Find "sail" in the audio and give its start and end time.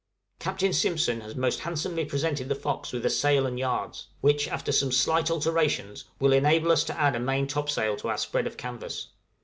3.11-3.45